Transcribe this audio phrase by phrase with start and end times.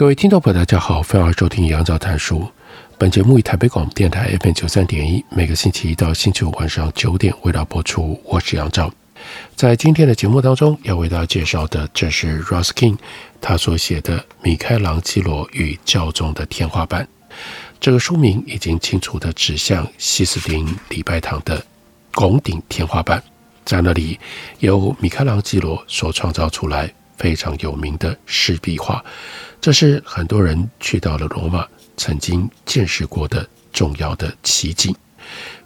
[0.00, 2.48] 各位听众朋友，大家好，欢迎收听杨照谈书。
[2.96, 8.18] 本节目以台北广播电台 FM 九三点一，每个星期一到星期五晚上九点为大家播出。
[8.24, 8.90] 我是杨照。
[9.54, 12.96] 在今天的节目当中，要为大家介绍的，这是 Ruskin
[13.42, 17.04] 他所写的《米开朗基罗与教宗的天花板》。
[17.78, 21.62] 这个书名已经清楚地指向西斯丁礼拜堂的
[22.14, 23.22] 拱顶天花板，
[23.66, 24.18] 在那里
[24.60, 26.90] 由米开朗基罗所创造出来
[27.20, 29.04] 非常有名的湿壁画。
[29.60, 31.64] 这是很多人去到了罗马
[31.96, 34.92] 曾经见识过的重要的奇景。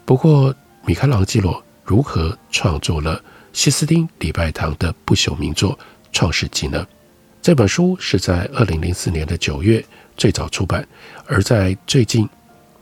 [0.05, 0.53] 不过，
[0.85, 3.19] 米开朗基罗如何创作了
[3.53, 5.71] 西斯丁礼拜堂的不朽名作
[6.11, 6.85] 《创世纪》呢？
[7.41, 9.83] 这本书是在二零零四年的九月
[10.17, 10.85] 最早出版，
[11.25, 12.27] 而在最近，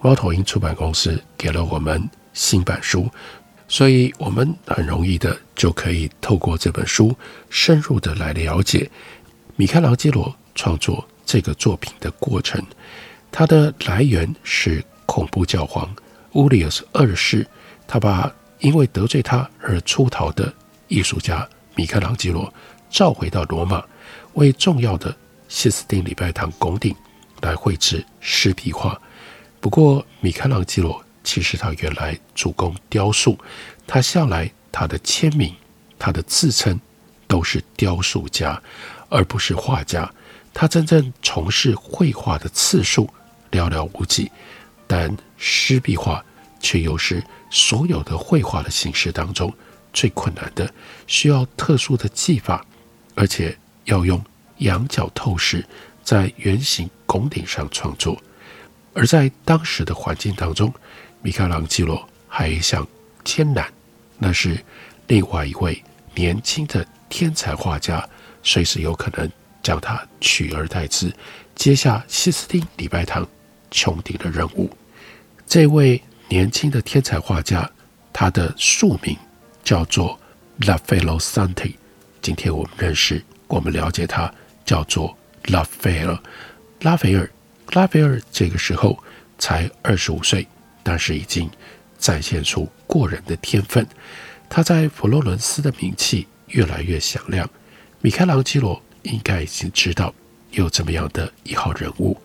[0.01, 3.07] 猫头鹰出版公司给了我们新版书，
[3.73, 7.15] 所以我们很容易的就可以透过这本书
[7.49, 8.87] 深入的来了解
[9.55, 10.31] 米开朗基罗。
[10.55, 12.63] 创作这个作品的过程，
[13.31, 15.91] 它的来源是恐怖教皇
[16.33, 17.43] 乌利尔斯二世，
[17.87, 20.53] 他把因为得罪他而出逃的
[20.87, 22.53] 艺术家米开朗基罗
[22.91, 23.83] 召回到罗马，
[24.33, 26.95] 为重要的西斯丁礼拜堂拱顶
[27.41, 29.01] 来绘制湿壁画。
[29.59, 33.37] 不过，米开朗基罗其实他原来主攻雕塑，
[33.87, 35.55] 他向来他的签名、
[35.97, 36.79] 他的自称
[37.27, 38.61] 都是雕塑家，
[39.09, 40.11] 而不是画家。
[40.53, 43.09] 他真正从事绘画的次数
[43.51, 44.31] 寥寥无几，
[44.85, 46.23] 但湿壁画
[46.59, 49.51] 却又是所有的绘画的形式当中
[49.91, 50.71] 最困难的，
[51.07, 52.63] 需要特殊的技法，
[53.15, 54.23] 而且要用
[54.59, 55.65] 仰角透视
[56.03, 58.21] 在圆形拱顶上创作。
[58.93, 60.71] 而在当时的环境当中，
[61.23, 62.87] 米开朗基罗还有一项
[63.23, 63.65] 艰难，
[64.19, 64.63] 那是
[65.07, 65.81] 另外一位
[66.13, 68.07] 年轻的天才画家
[68.43, 69.27] 随时有可能。
[69.63, 71.09] 将他取而代之，
[71.55, 73.25] 接下西斯汀礼拜堂
[73.71, 74.69] 穹顶的任务。
[75.47, 77.71] 这位年轻的天才画家，
[78.11, 79.17] 他的署名
[79.63, 80.19] 叫做
[80.59, 81.75] Raffaello Santi。
[82.21, 84.29] 今天我们认识，我们了解他
[84.65, 86.19] 叫做拉斐尔。
[86.81, 87.31] 拉斐尔，
[87.69, 89.01] 拉斐尔这个时候
[89.39, 90.45] 才二十五岁，
[90.83, 91.49] 但是已经
[91.97, 93.87] 展现出过人的天分。
[94.49, 97.49] 他在佛罗伦斯的名气越来越响亮。
[98.01, 98.81] 米开朗基罗。
[99.03, 100.15] 应该已经知道
[100.51, 102.17] 有这么样的一号人物，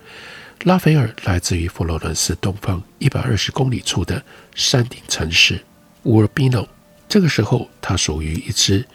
[0.62, 4.22] 拉斐尔来自于佛罗伦斯东方一百二十公里处的
[4.54, 5.60] 山顶城市
[6.04, 6.68] 乌尔比诺。
[7.08, 8.86] 这个时候，他属于一支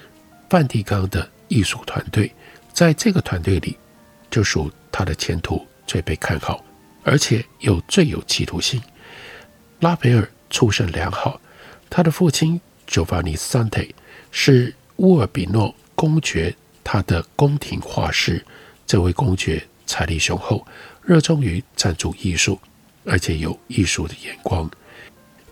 [0.50, 2.32] 梵蒂冈的艺术团队，
[2.72, 3.78] 在这个团队里，
[4.32, 6.64] 就属他的前途最被看好，
[7.04, 8.82] 而且又最有企图心。
[9.84, 11.42] 拉斐尔出身良好，
[11.90, 13.90] 他的父亲 Giovanni Santi
[14.32, 16.56] 是乌尔比诺公爵。
[16.86, 18.46] 他的宫廷画师，
[18.86, 20.66] 这位公爵财力雄厚，
[21.02, 22.60] 热衷于赞助艺术，
[23.06, 24.70] 而且有艺术的眼光。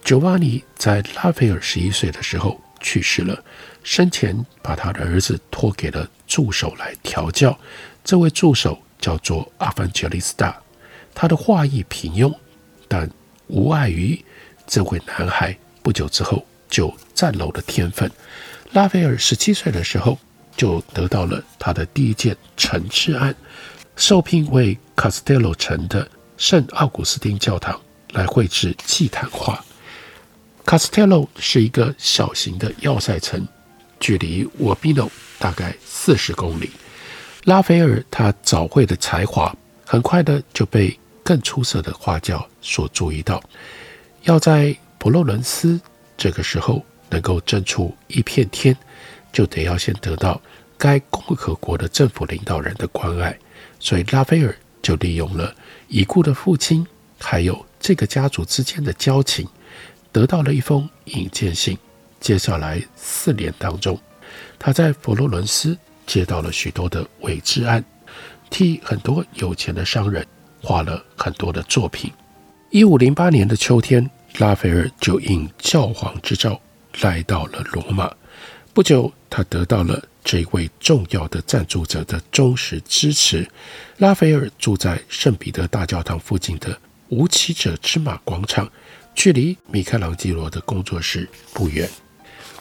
[0.04, 3.44] 乔瓦尼在拉斐尔十一岁的时候去世了，
[3.84, 7.58] 生前把他的儿子托给了助手来调教。
[8.04, 10.56] 这位助手叫做阿凡杰利斯塔，
[11.14, 12.34] 他的画艺平庸，
[12.88, 13.10] 但
[13.52, 14.18] 无碍于
[14.66, 18.10] 这位男孩不久之后就崭露了天分。
[18.72, 20.18] 拉斐尔十七岁的时候，
[20.56, 23.36] 就得到了他的第一件陈设案，
[23.98, 26.08] 受聘为卡斯特罗城的
[26.38, 27.80] 圣奥古斯丁教堂
[28.14, 29.62] 来绘制祭坛画。
[30.66, 33.46] 卡斯特罗是一个小型的要塞城，
[34.00, 36.72] 距离沃比诺大概四十公里。
[37.44, 39.54] 拉斐尔他早绘的才华，
[39.86, 43.42] 很快的就被更出色的画家所注意到。
[44.24, 45.80] 要在佛罗伦斯
[46.18, 48.76] 这个时候能够争出一片天。
[49.34, 50.42] 就得要先得到
[50.78, 53.34] 该共和国的政府领导人的关爱，
[53.80, 55.56] 所以拉斐尔就利用了
[55.88, 56.86] 已故的父亲，
[57.18, 59.48] 还有这个家族之间的交情，
[60.12, 61.78] 得到了一封引荐信。
[62.20, 63.98] 接下来四年当中，
[64.60, 67.82] 他在佛罗伦斯接到了许多的委制案，
[68.50, 70.28] 替很多有钱的商人
[70.62, 72.12] 画了很多的作品。
[72.70, 76.60] 一五零八年的秋天，拉斐尔就应教皇之召
[77.02, 78.10] 来到了罗马。
[78.74, 83.46] 不久，他得到了这位重要的赞助者的忠实支持。
[83.98, 86.78] 拉斐尔住在圣彼得大教堂附近的
[87.10, 88.72] 无骑者之马广场，
[89.14, 91.90] 距离米开朗基罗的工作室不远。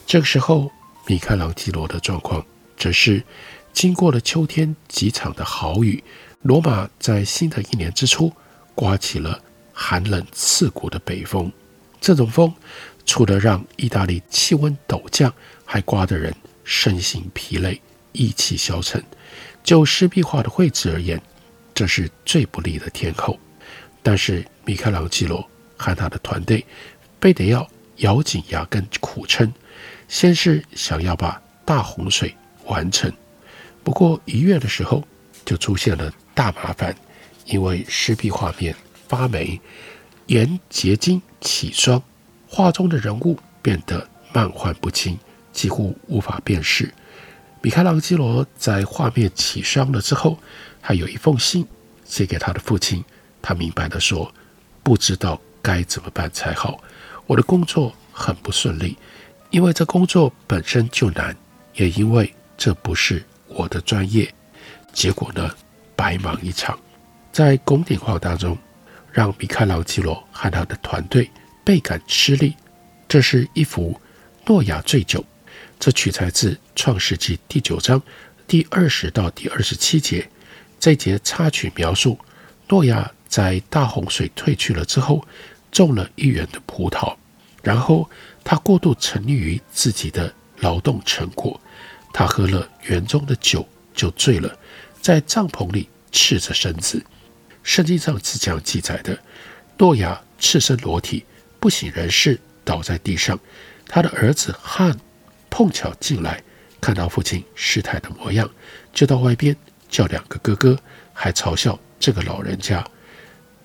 [0.05, 0.69] 这个时候，
[1.07, 2.45] 米开朗基罗的状况
[2.77, 3.23] 则是
[3.73, 6.03] 经过了秋天几场的豪雨，
[6.43, 8.33] 罗马在新的一年之初
[8.75, 9.39] 刮起了
[9.75, 11.53] 寒冷刺骨的北风。
[12.01, 12.53] 这种风
[13.05, 15.33] 除了让意大利气温陡降，
[15.67, 16.35] 还刮得人
[16.65, 17.79] 身心疲累、
[18.13, 19.03] 意气消沉。
[19.63, 21.21] 就湿壁画的绘制而言，
[21.75, 23.39] 这是最不利的天候。
[24.03, 25.47] 但是米开朗基罗
[25.77, 26.65] 和他的团队
[27.21, 29.53] 非得要咬紧牙根苦撑，
[30.09, 32.35] 先是想要把大洪水
[32.65, 33.13] 完成。
[33.85, 35.05] 不过一月的时候
[35.51, 36.95] 就出现了大麻烦，
[37.45, 38.73] 因为湿壁画面
[39.09, 39.61] 发霉，
[40.27, 42.01] 沿结晶起霜，
[42.47, 45.19] 画中的人物变得漫画不清。
[45.53, 46.95] 几乎无法辨识。
[47.61, 50.39] 米开朗基罗在画面起霜了之后，
[50.81, 51.67] 还有一封信
[52.05, 53.05] 写给他的父亲。
[53.43, 54.33] 他明白地说
[54.85, 56.81] ：“不知道该怎么办才好。
[57.27, 58.97] 我的工作很不顺利，
[59.51, 61.37] 因为这工作本身就难，
[61.75, 64.33] 也因为这不是我的专业。
[64.93, 65.51] 结果呢，
[65.97, 66.79] 白忙一场。
[67.33, 68.57] 在拱顶画当中，
[69.13, 71.31] 让米开朗基罗和他的团队
[71.65, 72.55] 倍感吃力。
[73.09, 74.01] 这是一幅
[74.47, 75.25] 诺亚醉酒。”
[75.79, 78.03] 这取材自《创世纪》第九章
[78.47, 80.29] 第二十到第二十七节。
[80.79, 82.19] 这节插曲描述
[82.69, 85.25] 诺亚在大洪水退去了之后，
[85.73, 87.17] 种了一园的葡萄，
[87.63, 88.11] 然后
[88.45, 91.59] 他过度沉溺于自己的劳动成果，
[92.13, 94.55] 他喝了园中的酒就醉了，
[95.01, 97.05] 在帐篷里赤着身子。
[97.63, 99.19] 圣经上是这样记载的：
[99.79, 101.25] 诺亚赤身裸体，
[101.59, 103.39] 不省人事，倒在地上。
[103.87, 104.99] 他的儿子汉。
[105.53, 106.41] 碰巧进来，
[106.81, 108.49] 看到父亲失态的模样，
[108.93, 109.55] 就到外边
[109.89, 110.79] 叫两个哥哥，
[111.13, 112.87] 还嘲笑这个老人家。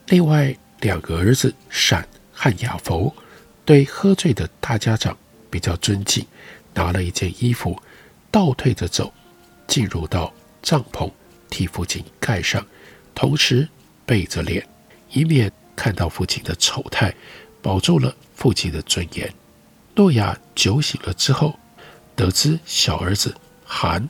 [0.08, 3.16] 另外两个儿子闪和雅弗
[3.64, 5.16] 对喝醉的大家长
[5.52, 6.26] 比较尊敬，
[6.74, 7.80] 拿了一件衣服，
[8.32, 9.14] 倒退着走，
[9.68, 10.34] 进入到
[10.64, 11.10] 帐篷，
[11.50, 12.66] 替父亲盖上，
[13.14, 13.68] 同时
[14.06, 14.68] 背着脸，
[15.12, 17.14] 以免看到父亲的丑态，
[17.62, 19.34] 保住了父亲的尊严。
[19.96, 21.58] 诺亚酒醒了之后。
[22.18, 24.08] 得知小儿子韩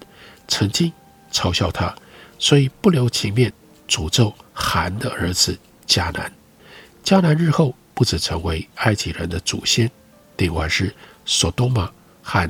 [0.47, 0.93] 曾经
[1.31, 1.91] 嘲笑他，
[2.37, 3.51] 所以不留情面
[3.87, 5.57] 诅咒韩的儿子
[5.87, 6.31] 迦南。
[7.03, 9.89] 迦南日后不止成为埃及人的祖先，
[10.37, 10.93] 另外是
[11.25, 11.91] 索多玛
[12.21, 12.47] 和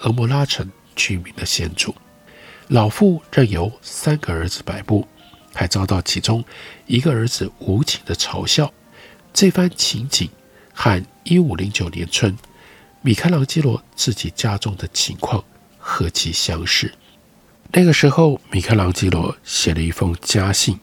[0.00, 1.94] 蛾摩拉城居民的先祖。
[2.70, 5.04] 老父任由三个儿子摆布，
[5.52, 6.44] 还遭到其中
[6.86, 8.72] 一个儿子无情的嘲笑。
[9.34, 10.30] 这番情景
[10.72, 12.36] 和一五零九年春。
[13.02, 15.42] 米开朗基罗自己家中的情况
[15.78, 16.92] 何其相似。
[17.72, 20.78] 那个时候，米开朗基罗写了一封家信，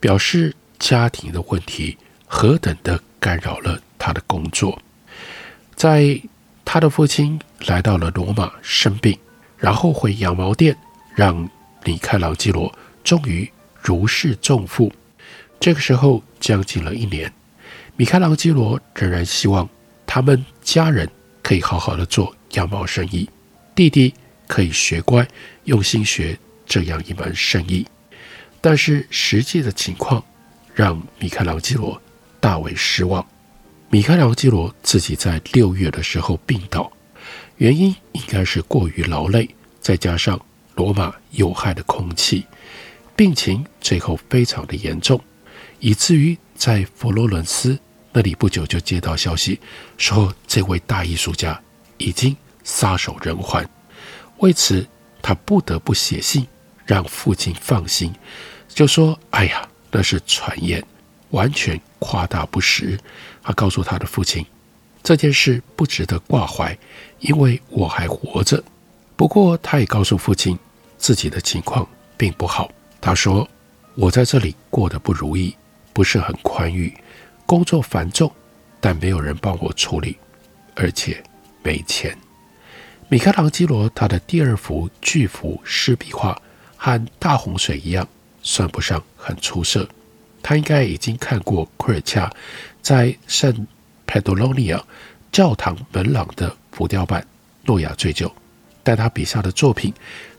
[0.00, 4.80] 表示家庭的问题何等的干扰了他的工作。
[5.76, 6.18] 在
[6.64, 9.18] 他的父亲来到了罗马生病，
[9.58, 10.74] 然后回羊毛店，
[11.18, 11.50] 让
[11.84, 12.72] 米开朗基罗
[13.02, 13.50] 终于
[13.82, 14.92] 如释重负。
[15.58, 17.32] 这个时候将近了一年，
[17.96, 19.68] 米开朗基罗仍然希望
[20.06, 21.10] 他们家人。
[21.42, 23.26] 可以好好的做羊毛生意，
[23.74, 24.12] 弟弟
[24.46, 25.26] 可以学乖，
[25.64, 27.86] 用心学这样一门生意。
[28.60, 30.22] 但是实际的情况
[30.74, 31.98] 让米开朗基罗
[32.38, 33.26] 大为失望。
[33.88, 36.92] 米开朗基罗自己在六月的时候病倒，
[37.56, 39.48] 原因应该是过于劳累，
[39.80, 40.38] 再加上
[40.78, 42.46] 罗马有害的空气，
[43.16, 45.20] 病情最后非常的严重，
[45.80, 47.76] 以至于在佛罗伦斯。
[48.12, 49.58] 那里不久就接到消息，
[49.96, 51.60] 说这位大艺术家
[51.96, 53.68] 已经撒手人寰。
[54.38, 54.86] 为此，
[55.20, 56.46] 他不得不写信
[56.86, 58.14] 让父亲放心，
[58.68, 60.82] 就说：“哎呀，那是传言，
[61.30, 62.96] 完全夸大不实。”
[63.42, 64.46] 他告诉他的父亲，
[65.02, 66.76] 这件事不值得挂怀，
[67.18, 68.62] 因为我还活着。
[69.16, 70.56] 不过，他也告诉父亲
[70.98, 72.70] 自己的情况并不好。
[73.00, 73.48] 他说
[73.94, 75.56] ：“我在这里过得不如意，
[75.92, 76.92] 不是很宽裕。”
[77.46, 78.30] 工作繁重，
[78.78, 80.18] 但没有人帮我处理，
[80.74, 81.22] 而且
[81.62, 82.14] 没钱。
[83.08, 86.38] 米开朗基罗他的第二幅巨幅湿壁画
[86.76, 88.06] 和大洪水一样，
[88.42, 89.88] 算不上很出色。
[90.42, 92.30] 他应该已经看过库尔恰
[92.82, 93.66] 在圣
[94.06, 94.84] 佩德罗尼亚
[95.32, 97.22] 教堂门廊的浮雕版
[97.64, 98.28] 《诺亚醉酒》，
[98.88, 99.92] 但他笔下的作品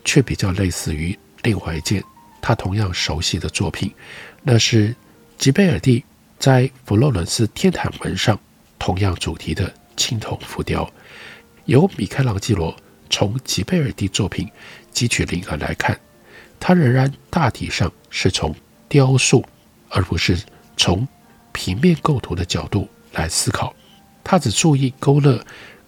[0.03, 2.03] 却比较类似于另外一件
[2.41, 3.93] 他同样熟悉的作品，
[4.41, 4.95] 那是
[5.37, 6.03] 吉贝尔蒂。
[6.39, 8.39] 在佛罗伦斯天坛门上，
[8.79, 10.91] 同样主题的青铜浮雕，
[11.65, 12.75] 由米开朗基罗
[13.07, 14.49] 从吉贝尔蒂作品
[14.91, 15.99] 汲取灵感来看，
[16.59, 18.55] 他仍然大体上是从
[18.87, 19.45] 雕塑，
[19.89, 20.41] 而不是
[20.75, 21.07] 从
[21.51, 23.75] 平面构图的角度来思考。
[24.23, 25.39] 他只注意勾勒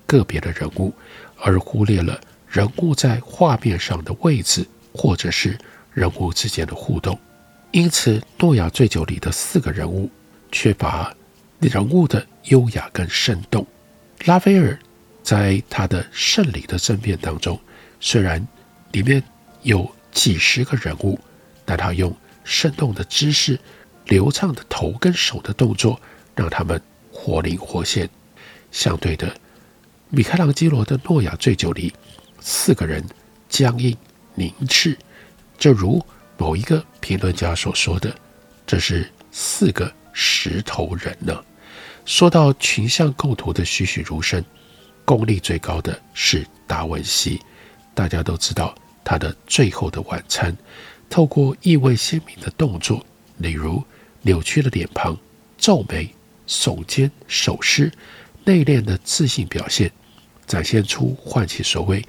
[0.06, 0.94] 个别的人物，
[1.40, 5.58] 而忽略了人物在画面上的位置，或者是
[5.94, 7.18] 人物之间的互动。
[7.72, 10.12] 因此，《诺亚醉酒》里的四个人物
[10.52, 11.16] 缺乏
[11.62, 13.66] 人物的优雅跟生动。
[14.26, 14.78] 拉斐尔
[15.24, 17.58] 在他的《圣礼的争辩》当中，
[18.02, 18.46] 虽然
[18.92, 19.24] 里面
[19.62, 21.18] 有几十个人物，
[21.64, 23.58] 但他用生动的姿势、
[24.08, 25.98] 流畅的头跟手的动作，
[26.36, 26.82] 让他们
[27.14, 28.10] 活灵活现。
[28.74, 29.34] 相对的，
[30.10, 31.94] 米开朗基罗的《诺亚醉酒》里，
[32.42, 33.02] 四个人
[33.48, 33.96] 僵硬
[34.36, 34.98] 凝滞，
[35.58, 36.04] 就如
[36.38, 38.14] 某一个评论家所说的
[38.68, 41.42] ：“这是四个石头人呢。”
[42.04, 44.44] 说到群像构图的栩栩如生，
[45.06, 47.40] 功力最高的是达文西。
[47.94, 50.52] 大家都知道他的《最后的晚餐》，
[51.10, 53.06] 透过意味鲜明的动作，
[53.38, 53.84] 例如
[54.24, 55.16] 扭曲的脸庞、
[55.58, 56.10] 皱眉、
[56.48, 57.92] 耸肩、手势。
[58.44, 59.92] 内敛的自信表现，
[60.52, 62.06] 展现出唤起所谓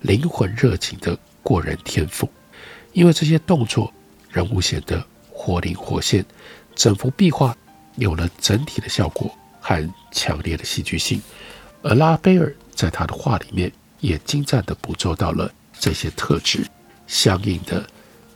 [0.00, 2.28] 灵魂热情的过人天赋。
[2.92, 3.90] 因为这些动作，
[4.30, 6.22] 人物显得活灵活现，
[6.74, 7.56] 整幅壁画
[7.94, 11.22] 有了整体的效果和强烈的戏剧性。
[11.80, 15.50] 而拉斐尔在他的画里面也精湛地捕捉到了
[15.80, 16.66] 这些特质。
[17.06, 17.82] 相应的，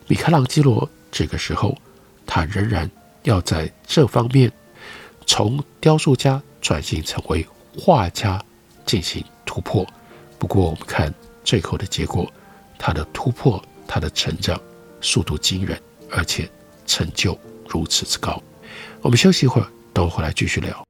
[0.07, 1.77] 米开朗基罗这个时候，
[2.25, 2.91] 他仍然
[3.25, 4.51] 要在这方面
[5.27, 6.43] 从雕塑家。
[6.63, 7.47] 转型成为
[7.79, 8.39] 画家
[8.85, 9.85] 进行突破，
[10.39, 12.33] 不过我们看最后的结果，
[12.79, 14.57] 他的突破，他的成长
[15.01, 15.77] 速度惊人，
[16.09, 16.49] 而且
[16.87, 17.37] 成就
[17.69, 18.41] 如此之高。
[19.03, 20.90] 我们休息一会儿，等我回来继续聊。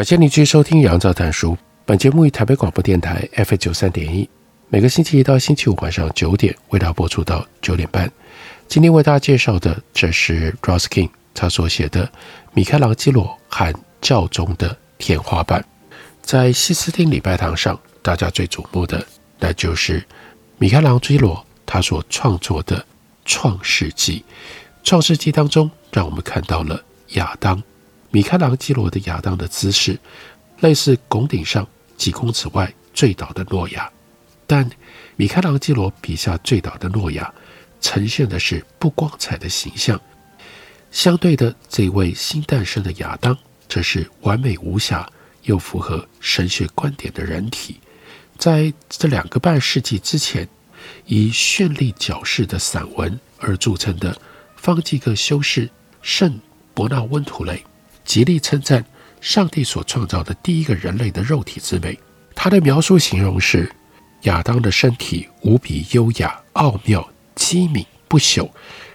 [0.00, 1.52] 感谢您继续收听《杨照谈书》。
[1.84, 4.26] 本节目于台北广播电台 FM 九三点一，
[4.70, 8.10] 每个星期一到星期五晚上九点为大家播出到九点半。
[8.66, 12.06] 今天为大家介绍的，这是 Roskin 他所写的
[12.54, 15.60] 《米开朗基罗和教宗的天花板》。
[16.22, 19.06] 在西斯汀礼拜堂上，大家最瞩目的，
[19.38, 20.02] 那就是
[20.56, 22.78] 米开朗基罗他所创作的
[23.26, 24.20] 《创世纪》。
[24.82, 27.62] 《创世纪》当中，让我们看到了亚当。
[28.10, 29.98] 米开朗基罗的亚当的姿势，
[30.60, 33.90] 类似拱顶上几公尺外坠倒的诺亚，
[34.46, 34.68] 但
[35.16, 37.32] 米开朗基罗笔下坠倒的诺亚，
[37.80, 40.00] 呈现的是不光彩的形象。
[40.90, 43.36] 相对的，这位新诞生的亚当，
[43.68, 45.08] 则是完美无瑕
[45.44, 47.78] 又符合神学观点的人体。
[48.36, 50.48] 在这两个半世纪之前，
[51.06, 54.20] 以绚丽矫饰的散文而著称的
[54.56, 55.70] 方济各修士
[56.02, 56.40] 圣
[56.74, 57.62] 伯纳温图雷。
[58.10, 58.84] 极力称赞
[59.20, 61.96] 上帝所创造的第一个人类的肉体之美。
[62.34, 63.70] 他的描述形容是：
[64.22, 68.50] 亚当的身体无比优雅、奥妙、机敏、不朽，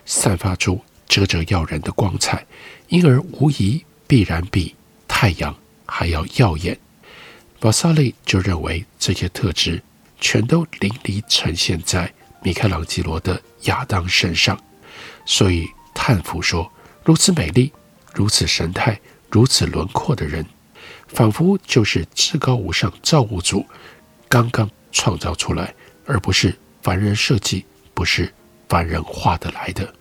[0.06, 2.46] 散发出灼灼耀人的光彩，
[2.90, 4.76] 因而无疑必然比
[5.08, 5.56] 太阳
[5.86, 6.78] 还要耀眼。
[7.62, 9.82] 瓦萨利就认为这些特质
[10.20, 14.62] 全都淋漓呈现在米开朗基罗的亚当身上，
[15.26, 16.70] 所以叹服说：
[17.06, 17.72] 如此美丽、
[18.16, 18.98] 如此神态、
[19.30, 20.46] 如此轮廓的人，
[21.10, 23.66] 仿佛就是至高无上造物主
[24.30, 28.34] 刚刚创造出来，而不是凡人设计，不是
[28.70, 29.94] 凡人画得来的。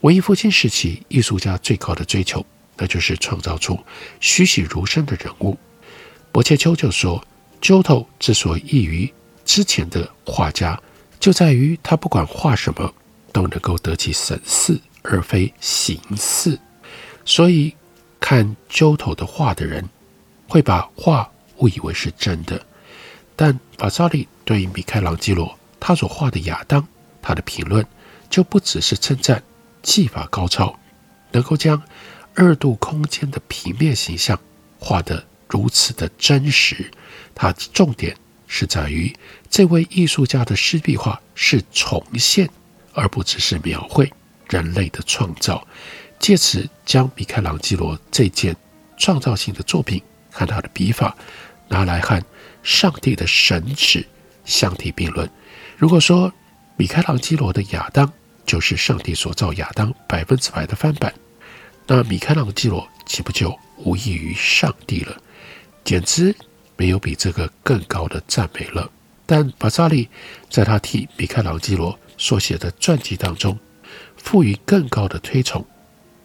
[0.00, 2.44] 文艺复兴时期，艺术家最高的追求，
[2.78, 3.78] 那就是创造出
[4.18, 5.56] 栩栩如生的人物。
[6.32, 7.22] 伯切丘就说
[7.60, 9.12] ：“Giotto 之所以异于
[9.44, 10.80] 之前的画家，
[11.20, 12.92] 就在于他不管画什么，
[13.30, 16.58] 都能够得其神似而非形似。
[17.24, 17.74] 所以
[18.20, 19.88] 看 Giotto 的画的人，
[20.48, 22.64] 会把画误以为是真的。
[23.36, 26.86] 但法萨利对米开朗基罗他所画的亚当，
[27.20, 27.86] 他的评论
[28.28, 29.42] 就不只是称赞。”
[29.82, 30.78] 技法高超，
[31.32, 31.82] 能够将
[32.36, 34.38] 二度空间的平面形象
[34.78, 36.88] 画得如此的真实。
[37.34, 39.12] 它重点是在于
[39.50, 42.48] 这位艺术家的湿壁画是重现，
[42.92, 44.08] 而不只是描绘
[44.48, 45.66] 人类的创造。
[46.22, 48.56] 借此将米开朗基罗这件
[48.96, 50.00] 创造性的作品
[50.30, 51.16] 和他的笔法
[51.66, 52.22] 拿来和
[52.62, 54.06] 上帝的神旨
[54.44, 55.28] 相提并论。
[55.76, 56.32] 如果说
[56.76, 58.10] 米开朗基罗的亚当，
[58.46, 61.12] 就是上帝所造亚当百分之百的翻版，
[61.88, 65.20] 那米开朗基罗岂不就无异于上帝了？
[65.82, 66.32] 简直
[66.76, 68.88] 没有比这个更高的赞美了。
[69.26, 70.08] 但瓦萨利
[70.48, 73.58] 在他替米开朗基罗所写的传记当中，
[74.16, 75.66] 赋予更高的推崇。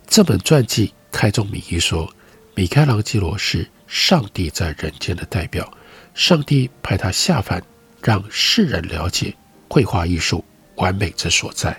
[0.07, 2.11] 这本传记开宗明义说，
[2.55, 5.71] 米开朗基罗是上帝在人间的代表，
[6.15, 7.61] 上帝派他下凡，
[8.01, 9.35] 让世人了解
[9.69, 10.43] 绘画艺术
[10.77, 11.77] 完美之所在。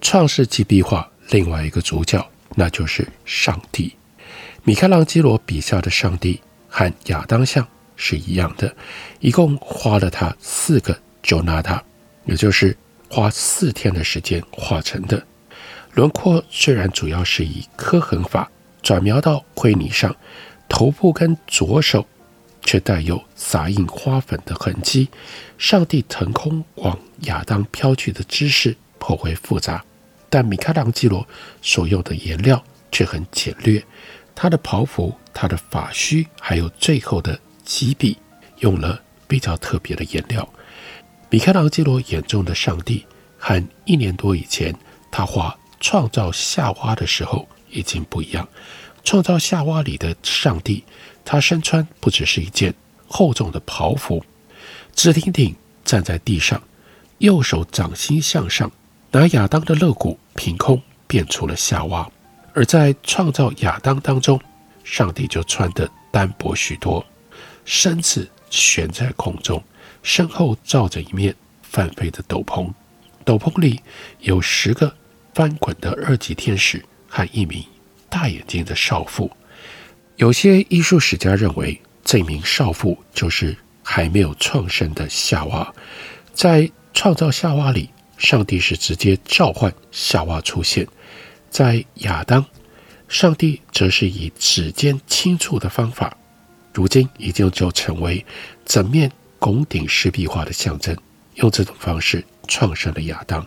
[0.00, 2.26] 创世纪壁画另外一个主角，
[2.56, 3.94] 那就是上帝。
[4.64, 8.74] 米开朗基罗笔下的上帝和亚当像是一样的，
[9.20, 11.80] 一共花了他四个 giornata，
[12.24, 12.76] 也就是
[13.08, 15.24] 花四天的时间画成的。
[15.94, 18.50] 轮廓虽然主要是以刻痕法
[18.82, 20.14] 转描到灰泥上，
[20.68, 22.04] 头部跟左手
[22.62, 25.08] 却带有洒印花粉的痕迹。
[25.56, 29.82] 上帝腾空往亚当飘去的姿势颇为复杂。
[30.28, 31.24] 但米开朗基罗
[31.62, 33.80] 所用的颜料却很简略，
[34.34, 38.18] 他的袍服、他的发须，还有最后的几笔，
[38.58, 40.46] 用了比较特别的颜料。
[41.30, 43.06] 米开朗基罗眼中的上帝，
[43.38, 44.74] 和一年多以前
[45.08, 48.48] 他画创造夏娃的时候已经不一样。
[49.04, 50.82] 创造夏娃里的上帝，
[51.26, 52.74] 他身穿不只是一件
[53.06, 54.24] 厚重的袍服，
[54.94, 56.62] 直挺挺站在地上，
[57.18, 58.72] 右手掌心向上。
[59.10, 62.10] 拿亚当的肋骨凭空变出了夏娃，
[62.54, 64.40] 而在创造亚当当中，
[64.84, 67.04] 上帝就穿得单薄许多，
[67.66, 69.62] 身子悬在空中，
[70.02, 72.72] 身后罩着一面泛飞的斗篷，
[73.22, 73.82] 斗篷里
[74.20, 74.96] 有十个
[75.34, 77.62] 翻滚的二级天使和一名
[78.08, 79.30] 大眼睛的少妇。
[80.16, 85.74] 有些艺术史家认为，这名少妇就是还没有创生的夏娃，
[86.32, 87.90] 在创造夏娃里。
[88.16, 90.86] 上帝是直接召唤夏娃出现，
[91.50, 92.46] 在亚当，
[93.08, 96.16] 上帝则是以指尖轻触的方法，
[96.72, 98.24] 如今已经就成为
[98.64, 100.96] 整面拱顶石壁画的象征。
[101.34, 103.44] 用这种方式创生了亚当。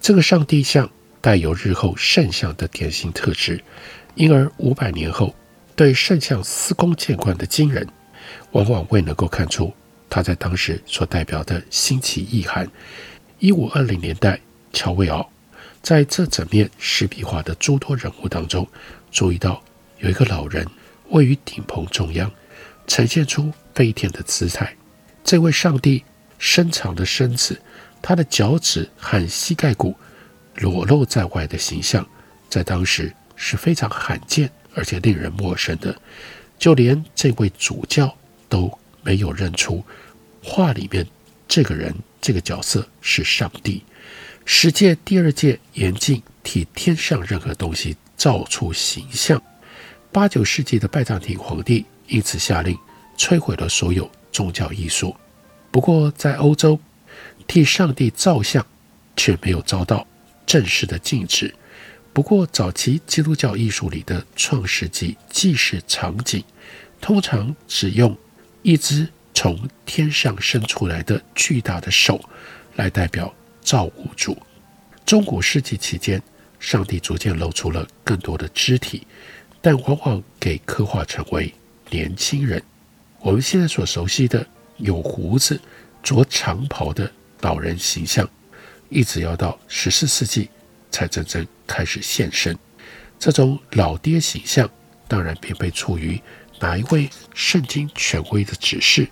[0.00, 0.90] 这个上帝像
[1.24, 3.58] 带有日后圣像的典型特质，
[4.14, 5.34] 因而五百年后
[5.74, 7.88] 对圣像司空见惯的今人，
[8.52, 9.72] 往往未能够看出
[10.10, 12.70] 他在当时所代表的新奇意涵。
[13.38, 14.38] 一五二零年代，
[14.74, 15.26] 乔维奥
[15.80, 18.68] 在这整面湿壁画的诸多人物当中，
[19.10, 19.62] 注意到
[20.00, 20.66] 有一个老人
[21.08, 22.30] 位于顶棚中央，
[22.86, 24.76] 呈现出飞天的姿态。
[25.24, 26.04] 这位上帝
[26.38, 27.58] 伸长的身子，
[28.02, 29.96] 他的脚趾和膝盖骨
[30.56, 32.06] 裸露在外的形象，
[32.48, 35.94] 在当时是非常罕见而且令人陌生的，
[36.58, 38.16] 就连这位主教
[38.48, 39.84] 都没有认出
[40.42, 41.06] 画里面
[41.48, 41.94] 这个人。
[42.20, 43.82] 这个角色是上帝。
[44.46, 49.42] 十诫第二诫严禁替天上任何东西造出形象。
[50.10, 52.78] 八九世纪的拜占庭皇帝因此下令
[53.18, 55.14] 摧毁了所有宗教艺术。
[55.70, 56.80] 不过，在欧洲
[57.46, 58.64] 替上帝造像
[59.16, 60.06] 却没有遭到
[60.46, 61.54] 正式的禁止。
[62.12, 66.44] 不过，早期基督教艺术里的创世纪祭祀场景，
[67.00, 68.16] 通常只用
[68.62, 69.08] 一只。
[69.36, 72.20] 从天上伸出来的巨大的手，
[72.76, 74.38] 来代表造物主。
[75.04, 76.22] 中古世纪期间，
[76.60, 79.04] 上帝逐渐露出了更多的肢体，
[79.60, 81.52] 但往往给刻画成为
[81.90, 82.62] 年轻人。
[83.18, 85.60] 我们现在所熟悉的有胡子、
[86.00, 88.30] 着长袍的老人形象，
[88.88, 90.48] 一直要到十四世纪
[90.90, 92.56] 才真正开始现身。
[93.18, 94.68] 这种老爹形象，
[95.08, 96.20] 当然并非出于
[96.60, 99.08] 哪一位圣经权威的指示，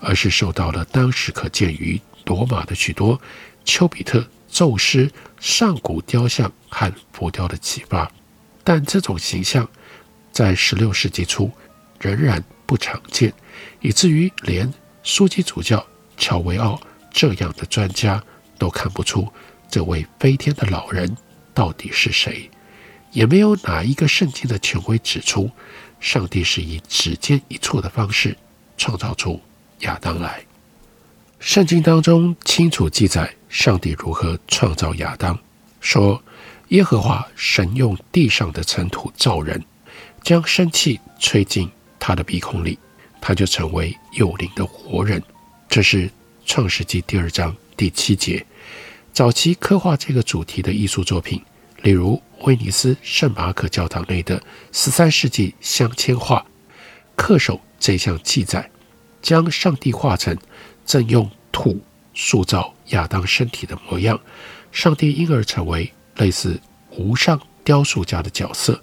[0.00, 3.20] 而是受到了当时可见于罗马的许多
[3.64, 8.10] 丘比特、宙斯、上古雕像和浮雕的启发。
[8.64, 9.68] 但这种形象
[10.32, 11.50] 在十六世纪初
[11.98, 13.32] 仍然不常见，
[13.80, 14.72] 以至于连
[15.04, 15.84] 枢机主教
[16.16, 16.80] 乔维奥
[17.10, 18.22] 这样的专家
[18.60, 19.26] 都看不出
[19.68, 21.16] 这位飞天的老人
[21.52, 22.48] 到底是谁。
[23.10, 25.50] 也没有哪一个圣经的权威指出，
[25.98, 28.36] 上帝是以指尖一触的方式
[28.76, 29.40] 创造出
[29.80, 30.40] 亚当来。
[31.40, 35.36] 圣经当中清楚记载上帝如何创造亚当，
[35.80, 36.22] 说
[36.68, 39.60] 耶和华神用地上的尘土造人，
[40.22, 41.68] 将生气吹进
[41.98, 42.78] 他的鼻孔里，
[43.20, 45.20] 他就成为有灵的活人。
[45.68, 46.08] 这是
[46.46, 48.46] 创世纪第二章第七节。
[49.12, 51.42] 早期刻画这个主题的艺术作品，
[51.82, 52.20] 例如。
[52.44, 54.42] 威尼斯圣马可教堂内的
[54.72, 56.42] 十三世纪镶嵌画，
[57.14, 58.70] 恪守这项记载，
[59.20, 60.34] 将上帝画成
[60.86, 61.78] 正用土
[62.14, 64.18] 塑造亚当身体的模样，
[64.72, 66.58] 上帝因而成为类似
[66.92, 68.82] 无上雕塑家的角色。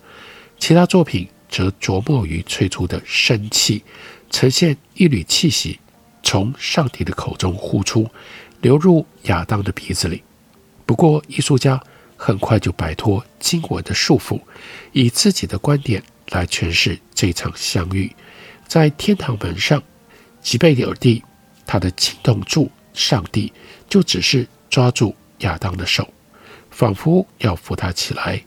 [0.59, 3.83] 其他作品则着墨于吹出的生气，
[4.29, 5.79] 呈现一缕气息
[6.21, 8.07] 从上帝的口中呼出，
[8.61, 10.23] 流入亚当的鼻子里。
[10.85, 11.81] 不过，艺术家。
[12.19, 14.41] 很快就摆脱经文的束缚，
[14.91, 18.11] 以自己的观点来诠释这场相遇。
[18.67, 19.83] 在天堂门上，
[20.41, 21.23] 吉贝里尔蒂
[21.67, 23.53] 他的惊动柱上帝，
[23.87, 26.11] 就只是抓住亚当的手，
[26.71, 28.43] 仿佛要扶他起来。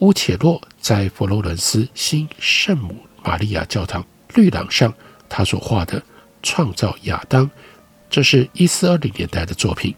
[0.00, 4.92] 乌切洛在佛罗伦斯新圣母玛利亚教堂绿廊上，
[5.30, 6.02] 他所画的
[6.42, 7.50] 创造亚当，
[8.10, 9.94] 这是一四二零年代的作品，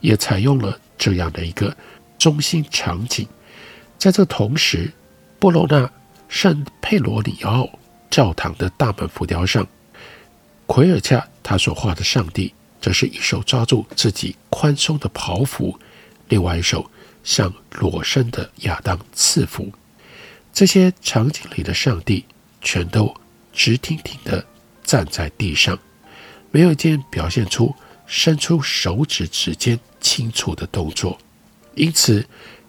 [0.00, 1.74] 也采用了这样的一个。
[2.18, 3.26] 中心场景，
[3.98, 4.92] 在这同时，
[5.40, 5.90] 布罗纳
[6.28, 7.68] 圣佩罗里奥
[8.08, 9.66] 教堂的大门浮雕上，
[10.66, 15.76] 奎尔恰他所画的上帝，则是一手抓住自己宽松的袍服，
[16.28, 16.88] 另外一手
[17.24, 19.72] 向裸身的亚当赐福。
[20.52, 22.24] 这些场景里的上帝，
[22.60, 23.12] 全都
[23.52, 24.46] 直挺挺地
[24.84, 25.76] 站在地上，
[26.52, 27.74] 没有一件表现出
[28.06, 31.18] 伸出手指指尖轻触的动作。
[31.74, 32.24] 因此，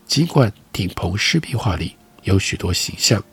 [0.07, 3.23] 尽管顶棚湿壁画里有许多形象，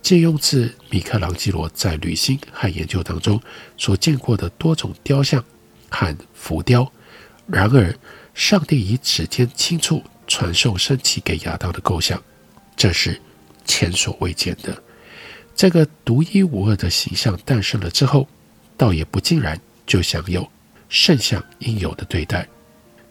[0.00, 3.40] 借用自米开朗基罗在旅行和研究当中
[3.76, 5.44] 所见过的多种雕像
[5.90, 6.90] 和浮雕，
[7.46, 7.94] 然而，
[8.32, 12.20] 上帝以指尖轻触传授生气给亚当的构想，
[12.74, 13.20] 这是
[13.66, 14.82] 前所未见的。
[15.54, 18.26] 这个独一无二的形象诞生了之后，
[18.78, 20.48] 倒也不尽然就享有
[20.88, 22.46] 圣像应有的对待。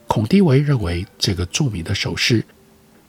[0.07, 2.45] 孔蒂维认为，这个著名的手势，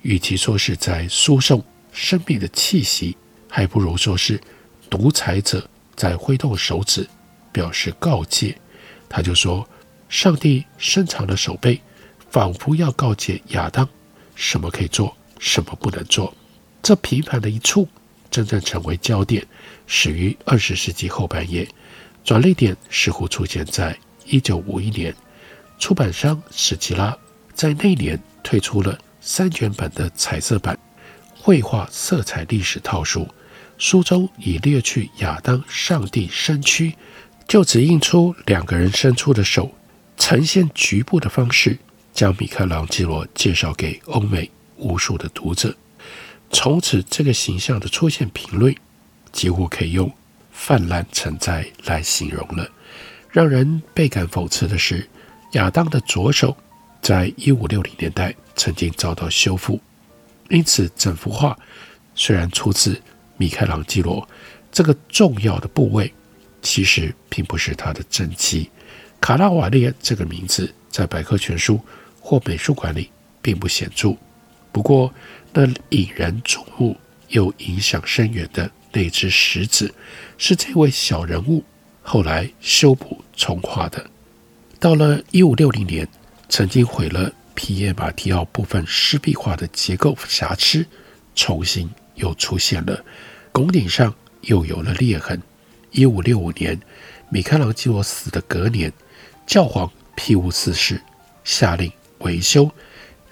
[0.03, 3.16] 与其说是在输送生命的气息，
[3.48, 4.40] 还不如说是
[4.88, 7.09] 独裁者在挥动手指，
[7.51, 8.57] 表示告诫。
[9.09, 9.68] 他就说
[10.09, 11.81] ：“上帝伸长了手背，
[12.31, 13.88] 仿佛要告诫亚当，
[14.35, 16.33] 什么可以做，什么不能做。”
[16.83, 17.87] 这平凡的一触，
[18.31, 19.46] 真正成为焦点，
[19.87, 21.68] 始于二十世纪后半叶，
[22.24, 25.14] 转捩点似乎出现在一九五一年。
[25.78, 27.16] 出版商史吉拉
[27.54, 30.78] 在那年推出了三卷本的彩色版
[31.35, 33.26] 绘画色彩历史套书，
[33.78, 36.94] 书中以略去亚当上帝身躯，
[37.48, 39.72] 就只印出两个人伸出的手，
[40.16, 41.76] 呈现局部的方式，
[42.14, 45.74] 将米开朗基罗介绍给欧美无数的读者。
[46.52, 48.78] 从此，这个形象的出现频率
[49.32, 50.12] 几乎可以用
[50.64, 52.70] 泛滥成灾来形容了。
[53.31, 55.09] 让人倍感讽刺的是。
[55.53, 56.57] 亚当的左手，
[57.03, 59.79] 在一五六零年代曾经遭到修复，
[60.48, 61.55] 因此整幅画
[62.14, 62.98] 虽然出自
[63.37, 64.27] 米开朗基罗，
[64.70, 66.11] 这个重要的部位
[66.62, 68.70] 其实并不是他的真迹。
[69.20, 71.79] 卡拉瓦列这个名字在百科全书
[72.18, 73.11] 或美术馆里
[73.42, 74.16] 并不显著，
[74.72, 75.12] 不过
[75.53, 76.96] 那引人瞩目
[77.29, 79.94] 又影响深远的那只石子，
[80.38, 81.64] 是这位小人物
[82.02, 84.07] 后来修补重画的。
[84.78, 86.07] 到了一五六零年，
[86.48, 90.85] 曾经毁了皮耶马提奥部分湿壁画的结构瑕疵，
[91.35, 93.05] 重新又出现了，
[93.52, 95.40] 拱顶上又有了裂痕。
[95.90, 96.81] 一五六五年，
[97.31, 98.92] 米开朗基罗死的隔年，
[99.46, 101.00] 教皇庇护四世
[101.44, 102.70] 下令维修。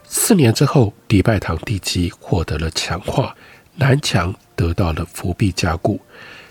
[0.06, 3.34] 四年之后，礼拜堂地基获得了强化，
[3.76, 5.98] 南墙得到了扶壁加固。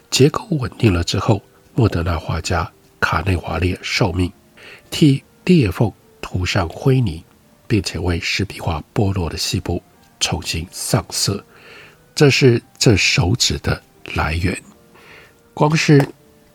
[0.09, 1.39] 结构稳定了之后，
[1.75, 2.69] 莫德纳画家
[2.99, 4.31] 卡内华列受命
[4.89, 7.23] 替裂缝涂上灰泥，
[7.67, 9.83] 并且为湿壁画剥落的细部
[10.19, 11.45] 重新上色。
[12.15, 13.79] 这是这手指的
[14.15, 14.59] 来源。
[15.53, 16.03] 光是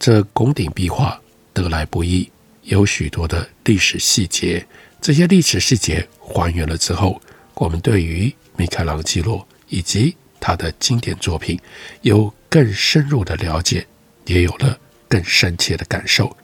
[0.00, 1.20] 这拱顶壁画
[1.52, 2.28] 得来不易，
[2.62, 4.66] 有许多的历史细节。
[5.00, 7.20] 这些历史细节还原了之后，
[7.54, 11.58] 我们对于米开朗基罗以及他的经典作品
[12.02, 13.86] 有更深入的了解，
[14.26, 14.78] 也有了
[15.08, 16.36] 更深切的感受。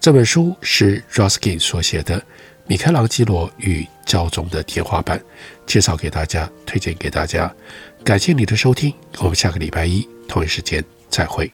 [0.00, 2.20] 这本书是 Ruskin 所写的
[2.66, 5.16] 《米开朗基罗与教宗的天花板》，
[5.66, 7.54] 介绍给大家，推荐给大家。
[8.02, 11.48] 感谢你的收听，我们下个礼拜一同一时间再会。